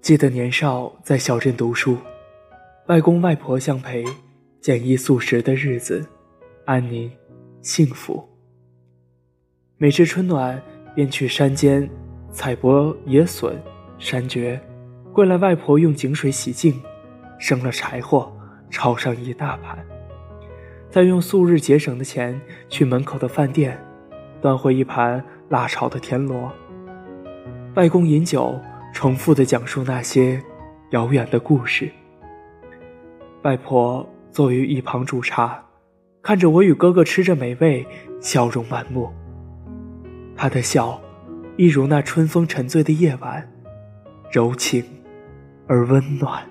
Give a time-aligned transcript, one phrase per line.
[0.00, 1.96] 记得年少在小镇读书，
[2.86, 4.04] 外公外婆相陪，
[4.60, 6.06] 简易素食的日子
[6.64, 7.10] 安宁
[7.60, 8.24] 幸福。
[9.78, 10.62] 每至春暖，
[10.94, 11.90] 便去山间
[12.30, 13.60] 采剥野笋、
[13.98, 14.60] 山蕨，
[15.12, 16.80] 过来外婆用井水洗净，
[17.40, 18.32] 生了柴火，
[18.70, 19.84] 炒上一大盘。
[20.90, 23.78] 再用素日节省的钱去门口的饭店，
[24.42, 26.52] 端回一盘辣炒的田螺。
[27.74, 28.60] 外公饮酒。
[28.92, 30.42] 重复的讲述那些
[30.90, 31.88] 遥远的故事。
[33.42, 35.64] 外婆坐于一旁煮茶，
[36.22, 37.86] 看着我与哥哥吃着美味，
[38.20, 39.08] 笑容满目。
[40.36, 41.00] 她的笑，
[41.56, 43.48] 一如那春风沉醉的夜晚，
[44.32, 44.84] 柔情
[45.68, 46.42] 而温暖。